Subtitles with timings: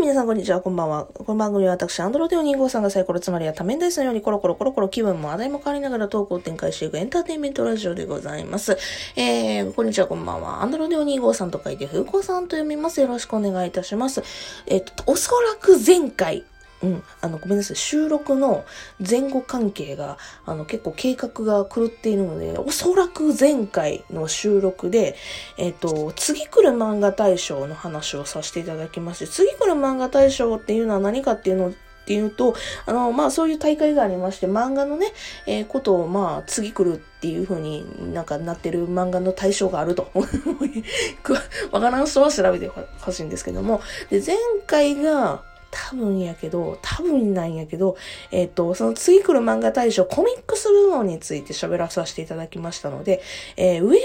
[0.00, 1.04] 皆さんこんにちは、こんばんは。
[1.04, 8.78] この番組は私、アンドロデオ2号さんがサイコロ、つまりは多面ダイスのようにコロコロコロコロ気分も話題も変わりながらトークを展開していくエンターテインメントラジオでございます。
[9.14, 10.62] えー、こんにちは、こんばんは。
[10.62, 13.02] アンドロデオ2号さんと書いて、風子さんと読みます。
[13.02, 14.22] よろしくお願いいたします。
[14.66, 16.44] えっと、おそらく前回、
[16.82, 17.76] うん、あの、ごめんなさい。
[17.76, 18.64] 収録の
[18.98, 20.16] 前後関係が、
[20.46, 25.16] あの、結構計画が狂っているので、おそらく前回の収録で、
[25.58, 31.72] えっ、と、次来る漫画大賞の話をさせていただきまして、次来る漫画大賞っていうのは何かっていうのっ
[32.06, 32.54] ていうと、
[32.86, 35.12] あの、まあ、そういう大会がありまして、漫画のね、
[35.46, 40.10] えーことを、まあ、次来るっていう風になんかなってる漫画の対象があると。
[41.70, 42.68] わからん人は調べて
[43.00, 43.80] ほしいんですけども。
[44.10, 44.36] で、前
[44.66, 47.96] 回が、多分やけど、多分なんやけど、
[48.30, 53.22] えっ、と、その次来る漫画大賞コミックス部門について喋らさせていただきましたので、
[53.56, 53.98] えーウェブ漫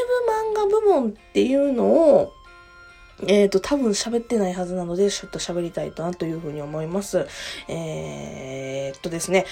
[0.55, 2.33] 画部門っていうのを、
[3.27, 7.27] えっ、と、多分喋ってないはずなので、ちょっと喋りたいなというふうに思います。
[7.69, 9.45] えーっとですね、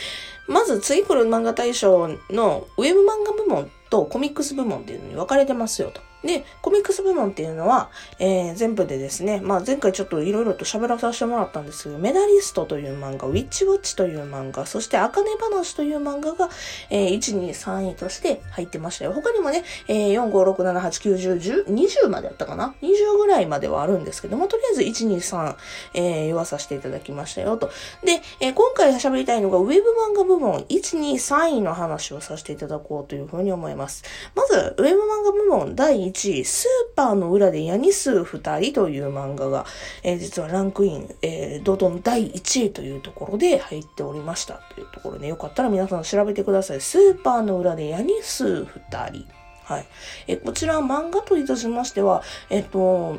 [0.47, 6.02] まず次来る漫画大賞のウェブ漫画部門とコミックス部門っていうのに分かれてますよと。
[6.23, 16.50] で、コミックス部門っていうのは、えー全部でですね、まあ前回ちょっといろいろと喋らさせてもらったんですけど、メダリストという漫画、ウィッチウォッチという漫画、そして、あかね話という漫画が、
[16.89, 19.11] えー1、2、3位として入ってましたよ。
[19.11, 25.55] 他にもね、えー4、5、6、7、8、9、10、10、20までやったかな ?20 ぐらいまではあるんですけども、とりあえず1、2、3、
[25.94, 27.69] えー言わさせていただきましたよと。
[28.03, 34.03] で、えー今回喋りたいのが、ウェブ漫画部部門1、2、3位の話をさせていただこうというふうに思います。
[34.35, 39.65] まず、ウェブ漫画部門第1位、スーパーの裏でヤニ数二人という漫画が、
[40.03, 46.81] えー実はランクイン、えー、堂々の第1位というところで入っておりましたというところで、よかったら皆さん調べてください。
[46.81, 49.25] スーパーの裏でヤニ数二人。
[49.63, 49.85] はい。
[50.27, 53.17] えーこちら漫画といたしましては、えっ、と、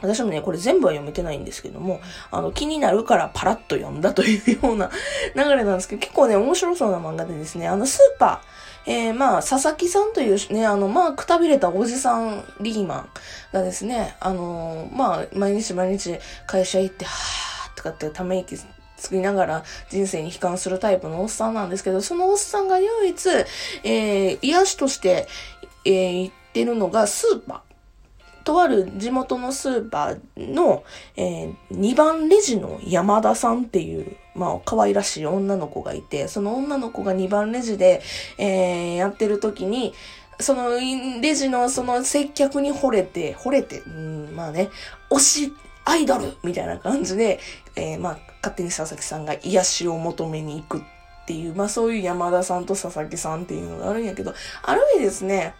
[0.00, 2.00] 私もね、これ全部は読めてないんですけども、
[2.30, 4.90] あの、気になるからパラッと読んだというような
[5.34, 13.08] 流れなんですけど、結構ね、面白そうな漫画でですね、あの、スーパー、えー、まあ、佐々木さんというね、あの、まあ、くたびれたおじさんリーマン
[13.52, 18.58] がですね、あのーまあ、毎日毎日会社行って、はーとかってため息
[18.96, 23.28] つきながら人生に悲観するタイプのおっさんなんですけど、そのおっさんが唯一、
[23.84, 25.28] えー、癒しとして、
[25.84, 27.73] えー、行ってるのがスーパー。
[28.44, 30.84] とある地元のスーパーの、
[31.16, 38.02] えー、2番レジの山田さんっていう、まあ、可愛らしい女の子がいて、その女の子が2番レジで、
[38.38, 39.94] えー、やってる時に、
[40.40, 44.68] そのレジのその接客に惚れて、惚れて、うん、まあね、
[45.10, 45.52] 推し
[45.84, 47.40] アイドルみたいな感じで、
[47.76, 55.54] えー、まあ、勝手に佐々木さんが癒しを求めに行くっていう、まあそういう山田さんと佐々木さんっていうのがあるんやけど、ある意味ですね、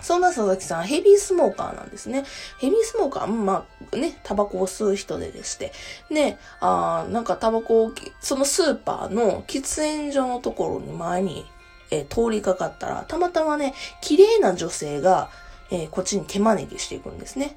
[0.00, 2.24] そんな佐々木さん、ヘビースモーカーなんですね。
[2.60, 5.72] ヘビースモーカー、まあね、タバコを吸う人ででして。
[6.10, 11.44] で、あーなんかタバコを、そのスーパーの喫煙所のところに前に、
[11.90, 15.30] えー通りかかったら、たまたまね、綺麗な女性が、
[15.70, 17.56] えーこっちに手招きしていくんですね。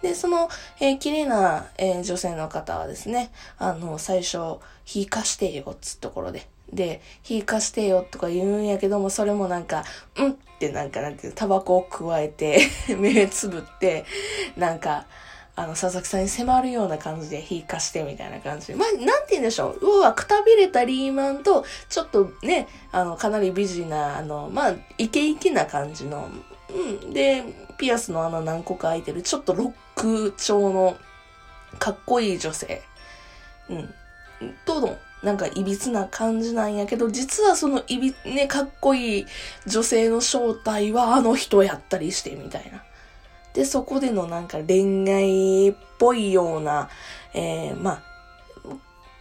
[0.00, 0.48] で、その、
[0.80, 6.48] えー綺麗な、えー女性の方はですね、あの、最初、火貸してよ、つところで。
[6.72, 9.84] で、火貸してよとか言うんやけども、それもなんか、
[10.16, 12.60] うんってなんかなんていう、タバコを加えて、
[12.98, 14.04] 目つぶって、
[14.56, 15.06] なんか、
[15.54, 18.74] あの、佐々木さんに迫るような感じで火貸してみたいな感じ。
[18.74, 19.78] まあ、なんて言うんでしょう。
[19.82, 26.28] 要は、くたびれたリーマンと、ちょっとね、あの、かなり美人な、あの、まあ、イケイケな感じの、
[26.70, 27.12] うん。
[27.12, 27.44] で、
[27.76, 30.96] ピアスの穴何個か開いてる、ちょっとロック調の、
[31.78, 32.82] かっこいい女性。
[33.68, 33.94] うん。
[34.64, 39.26] との、なんか、いびつな感じなんやけど、実はそのいび、ね、かっこいい
[39.66, 42.82] 女性の正体はあの人やったりして、みたいな。
[43.52, 46.88] で、そこでのなんか恋愛っぽいような、
[47.34, 48.02] えー、まあ、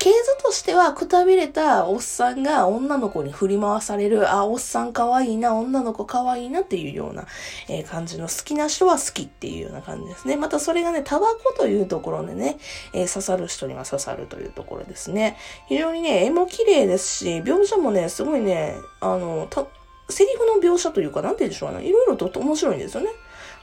[0.07, 7.25] 系図としてはくたびれたおっさんが女の子に振り回される、あ、おっさん可愛いいな、女の子可愛いなっていうような、
[7.67, 10.37] えー感じの好きな人は好きっていうような感じですね。
[10.37, 12.57] またそれがね、タバコというところでね、
[12.93, 15.35] えー刺さる人には刺さるというところですね。
[15.67, 19.65] 非常にね、絵も綺麗ですし、描写もね、すごいね、あの、た、
[20.09, 21.85] セリフの描写というか、なんて言うんでしょうね。
[21.85, 23.09] いろいろと面白いんですよね。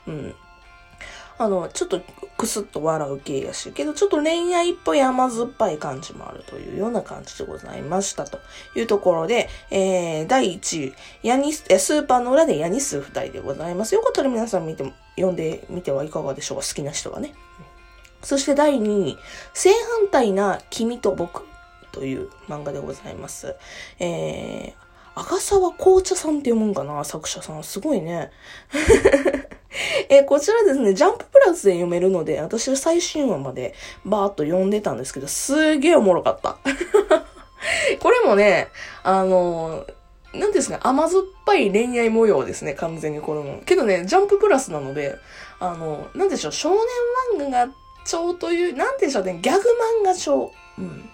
[0.09, 0.35] うん。
[1.37, 2.01] あの、ちょっと
[2.37, 8.39] クスッと笑う系やし、けどちょっと恋愛っぽい甘酸っぱい感じもあるというような感じでございましたと
[8.77, 13.95] いうところで、えー、第1位、ヤニス、スーパーの裏でヤニ数2人でございます。
[13.95, 16.67] よかったら皆さん見ても、読んでみてはいかがでしょうか。
[16.67, 17.35] 好きな人はね。
[18.23, 19.19] そして第2位、
[19.53, 21.45] 正反対な君と僕
[21.93, 23.55] という漫画でございます。
[23.99, 27.63] えー、赤沢紅茶さんって読むんかな作者さん。
[27.63, 28.31] すごいね。
[30.09, 33.75] えー、こちらですね、ジャンププラスで読めるので、私は最新話まで
[34.05, 36.57] バーっと読んでたんですけど、すげえおもろかった。
[38.01, 38.69] これもね、
[39.03, 43.63] あのー、なんですか、甘酸っぱい恋愛模様ですね、完全にこれも。
[43.65, 45.17] けどね、ジャンププラスなので、
[45.61, 46.79] あの、なんでしょう、少年
[47.39, 47.73] 漫画が
[48.07, 49.61] 調という、なんでしょうね、ギャグ
[50.03, 50.53] 漫画調。
[50.79, 51.11] うん。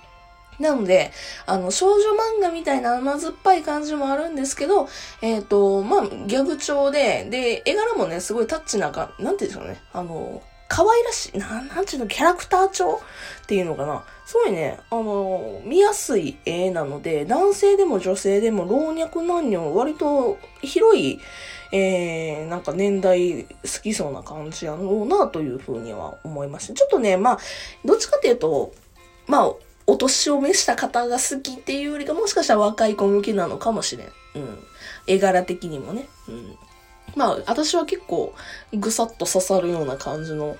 [0.60, 1.10] なので、
[1.46, 4.88] あの、少女漫画みたいな甘酸っぱい感じもあるんですけど、
[5.22, 9.80] えっ、ー、と、まあ、ギャグ調で、で、絵柄もね、すごいタッチなんか、なんて言うんでしょうね。
[9.92, 13.00] あの、可愛らしい、ななんちゅうの、キャラクター調
[13.42, 14.04] っていうのかな。
[14.24, 21.18] すごいね、あの、見やすい絵なので、男性でも女性でも老若男女、割と広い、
[21.72, 23.48] えー、なんか年代好
[23.82, 26.74] きそうな感じやろうなというふうには思いました。
[26.74, 27.38] ちょっとね、まあ、
[27.84, 28.72] どっちかっていうと、
[29.26, 29.52] まあ、
[29.90, 34.06] お年を召した方が好きっていうよりか、もしかしたら若い子向けなのかもしれん。
[34.06, 34.58] うん。
[35.06, 36.08] 絵柄的にもね。
[36.28, 36.56] うん。
[37.16, 38.32] まあ、私は結構、
[38.72, 40.56] ぐさっと刺さるような感じの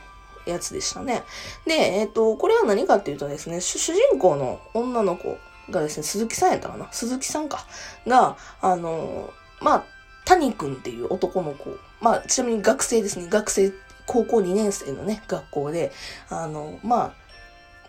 [0.46, 1.22] やつでしたね。
[1.64, 5.38] で、えっ、ー、と、これは何かっていうとですね、主人公の女の子
[5.70, 6.88] がですね、鈴木さんやったかな？
[6.90, 7.64] 鈴木さんか。
[8.06, 9.30] が、あの、
[9.60, 9.84] まあ、
[10.24, 11.70] 谷くんっていう男の子。
[12.00, 13.28] まあ、ちなみに学生ですね。
[13.28, 13.72] 学生、
[14.06, 15.92] 高校2年生のね、学校で、
[16.30, 17.19] あの、まあ、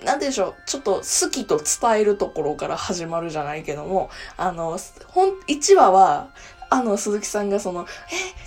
[0.03, 4.77] なんでしょう、ちょっと好きと伝えるところから始まるじゃないけども、あの、
[5.07, 6.29] ほん、1話は、
[6.73, 7.85] あの、鈴木さんがその、え、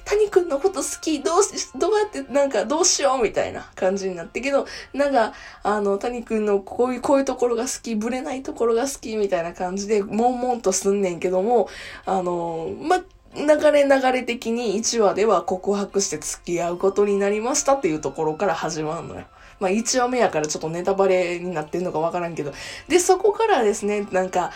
[0.06, 11.68] 谷くんのこと好きどうし、どうやって、なんか、どうしようみたいな感じになってけど、なんか、あの、谷くんのこういう、こういうところが好き、ぶれないところが好きみたいな感じで、悶々とすんねんけども、
[12.06, 12.98] あの、ま、
[13.36, 19.24] 流れ流れ的に1話では告白して付き合うことになりましたっていうところから始まるのよ。
[19.60, 22.52] まあ1話目やからちょっとネタバレになってんのかわからんけど。
[22.88, 24.50] で、そこからですね、なんか、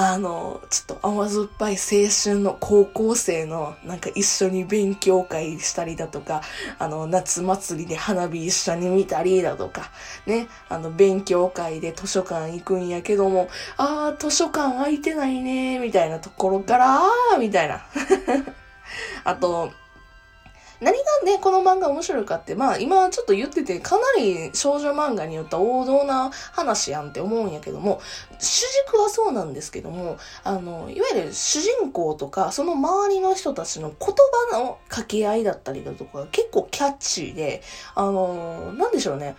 [0.00, 6.42] あの、ちょっと甘酸っぱい青春の高校生のなんか一緒に勉強会したりだとか、
[6.78, 9.90] あの、夏祭りで花火一緒に見たりだとか、
[10.24, 17.84] ね、あの、勉強会で図書館行くんやけども、あー、図書館空いてないねみたいなところから、あー、みたいな。
[19.24, 19.72] あと、
[20.80, 28.00] 何がね、この漫画面白いかって、まあ今ちょっと言ってて、かなり少女漫画によった王道な話やんって思うんやけども、
[28.38, 34.08] 主軸はそうなんですけども、あの、いわゆる主人公とか、その周りの人たちの言
[34.52, 37.62] 葉の掛け合いだったりだとか、結構キャッチーで、
[37.94, 39.36] あの、なんでしょうね、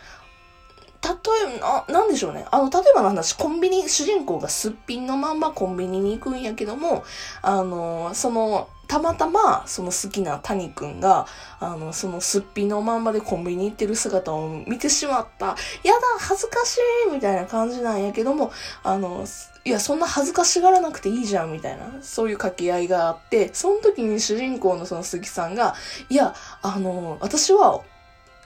[1.01, 1.11] 例
[1.55, 2.45] えば、なんでしょうね。
[2.51, 7.03] あの、例えばの話、コンビニ、主人公がすっぴんのまんまコンビニに行くんやけども、
[7.41, 11.27] あの、その、たまたま、その好きな谷くんが、
[11.59, 15.45] あの、そのすっぴんのまんまでコンビニ行ってる姿を見てしまった。
[15.45, 18.51] やだ、恥ずかしいみたいな感じなんやけども、
[18.81, 19.25] あの、
[19.63, 25.75] いや、そんな恥ずかしがらなくていいじゃん、みたいな、そういう掛け合いがあって、その時に主人公のその鈴木さんが、
[26.09, 26.33] いや、
[26.63, 27.81] あの、私は、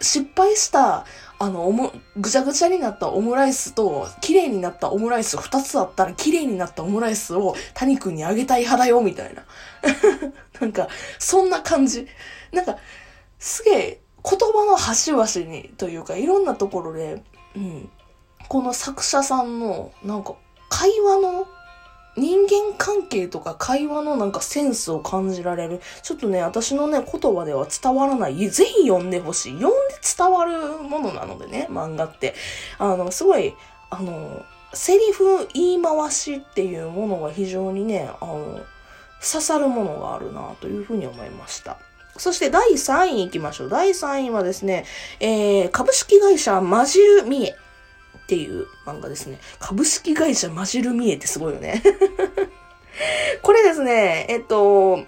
[0.04, 1.06] 失敗した、
[1.40, 9.44] あの、おも、ぐちゃぐちゃになったオムライスと、綺麗になったオムライス二つあったら、綺麗になったオムライスを谷くんにあげたい派だよ、みたいな。
[10.60, 10.88] なんか、
[11.20, 12.08] そんな感じ。
[12.52, 12.78] なんか、
[13.40, 17.24] すげえ、言葉の端々に、というか、いろんなところで、
[17.56, 17.90] うん。
[18.50, 20.36] この作者さんの、なんか、
[20.70, 21.48] 会話の
[22.16, 25.82] 人間関係とか会話のなんかセンスを感じられる。
[26.04, 28.50] ちょっとね、私のね、言葉では伝わらない。
[28.50, 29.54] ぜひ読んでほしい。
[29.54, 32.36] 読んで伝わるものなのでね、漫画って。
[32.78, 33.56] あの、すごい、
[33.90, 38.62] あの、セリフ言い回しっていうものが非常にね、あの、
[39.22, 41.78] 刺さるものがあるなというふうに思いました。
[42.18, 43.70] そして第3位行きましょう。
[43.70, 44.86] 第3位はですね、
[45.20, 47.56] えー、株式会社マジルミエ。
[48.34, 49.38] っていう漫画ですね。
[49.60, 51.84] 株式会社マジルミエってすごいよね。
[53.44, 55.04] これですね、えっと、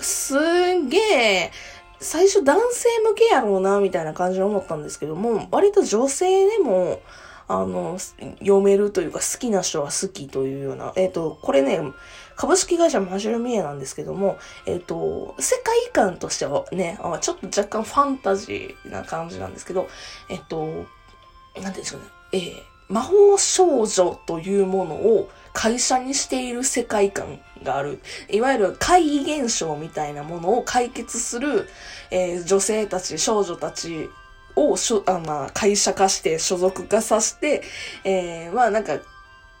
[0.00, 0.36] す
[0.74, 1.52] んげえ、
[2.00, 7.00] 最初男性向けやろうな、みたいな感じで思ったんですけども、割と女性でも、
[7.46, 7.98] あの、
[8.40, 11.80] 読めるというか好きな人は好きというような、えっ、と、これね、
[12.34, 19.88] 株式会社マジルミエなんですけども、えっ、と、世界観としてはね、ちょっと若干ファンタジーな感じなんですけど、
[20.28, 20.86] えっ、と、なんて
[21.54, 22.21] 言うんでしょうね。
[22.32, 28.00] えー、魔法少女というものを会社にしている世界観がある。
[28.30, 31.68] いわゆる怪異現象みたいなものを解決する、
[32.10, 34.08] えー、女性たち、少女たち
[34.56, 37.62] をしょあ、まあ、会社化して所属化させて、
[38.04, 38.98] えー、まあなんか、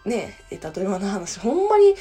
[0.04, 1.94] ね、え例えばの話、ほんまに、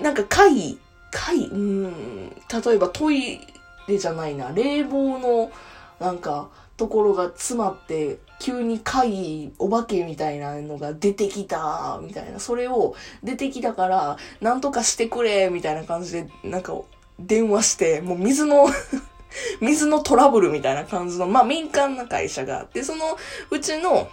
[0.00, 0.78] なんか怪異、
[1.10, 1.56] 怪異、う
[1.88, 3.40] ん、例えばトイ
[3.88, 5.52] レじゃないな、冷房の、
[6.00, 12.40] なんか、ところが詰まって、急に怪、お化けみたいなのが出てきた、みたいな。
[12.40, 16.74] それを出てきたから、なんとかしてくれ、みたいな感じで、なんか、
[17.18, 18.66] 電話して、もう水の
[19.60, 23.18] 水のトラブルみたいな感じの、まあ民間な会社があって、その
[23.50, 24.08] うちの、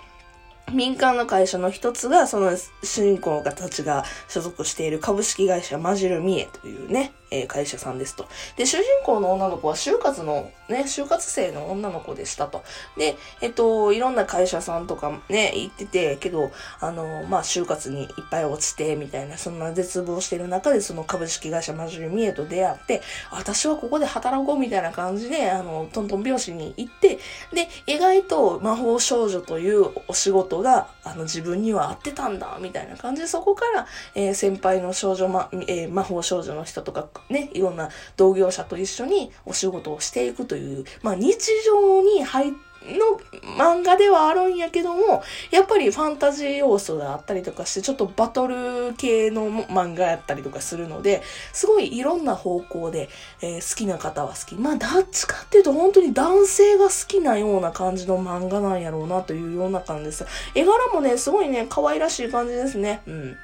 [0.73, 2.51] 民間の会社の一つが、その
[2.83, 8.27] 主人公たちが所属している株式会社マジルミエというね、えー、会社さんですと。
[8.55, 12.63] で、主人公の女の子は就活の、ね、就活生の女の子でしたと。
[12.97, 27.19] で、えっと、いろんな会社さんとかね、行ってて、けど、あの、まあ、就活にいっぱい落ちて、みたいな、そんな絶望してる中で、その株式会社マジュリミエと出会って、私はここで働こうみたいな感じで、あの、トントン拍子に行って、
[27.53, 42.53] で、意外と魔法少女というお仕事が、あの、自分には合ってたんだ、みたいな感じで、そこから、えー、先輩の少女、ま、えー、魔法少女の人とかね、いろんな同業者と一緒にお仕事をしていくという、まあ日常に入
[42.87, 43.19] の
[43.57, 51.21] 漫画ではあるんやけども、やっぱりファンタジー要素があったりとかして、ちょっとバトル系の漫画やったりとかするので、
[51.53, 53.09] すごいいろんな方向で、
[53.41, 54.55] えー、好きな方は好き。
[54.55, 60.25] まあ、どっちかっていうと本当に男性が好きなような感じの漫画なんやろうなというような感じです。
[60.55, 63.01] 絵柄もね、すごいね、可愛らしい感じですね。
[63.07, 63.37] うん。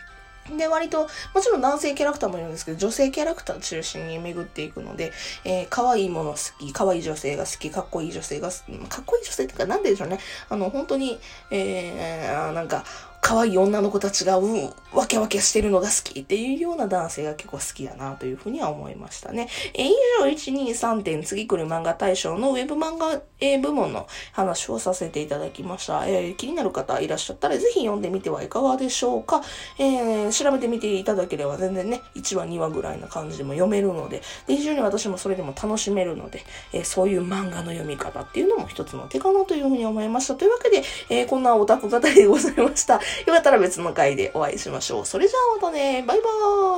[0.58, 5.14] で、割と、もちろん男性キャラクターもいるんですけど、女性キャラクター中心に巡っていくので、
[5.46, 8.56] えー、可愛いもの好き、可愛い女性が好き、かっこいい女性が、か
[9.02, 10.20] っこいい女性ってか、なんででしょうね。
[10.50, 11.20] あの、本当に、
[11.50, 12.84] えー、なんか、
[13.24, 19.48] 可愛い女の子たちが、うん、わけわけしてるのが好きっていうような男性が結構好きだなというふうには思いましたね。
[19.74, 26.06] えー、以上、1、2、3点、次来る漫画大賞のウェブ漫画、えー、部門の話をさせていただきました。
[26.06, 29.42] えー、気になる方いらっしゃったら、ぜひ読んでみてはいかがでしょうか。
[29.80, 40.36] えー、調べてみていただければ全然ね、1話、2話ぐらいな感じでも読めるので、で非常に私もそれでも楽しめるので、えー、そういう漫画の読み方っていうのも一つの手かなというふうに思いました。
[40.36, 43.00] というわけで、えー、こんなオタク語りでございました。
[43.26, 45.06] よかったら別の回でお会いしましょう。
[45.06, 46.04] それじゃあまたね。
[46.08, 46.24] バイバ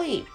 [0.01, 0.27] ーイ。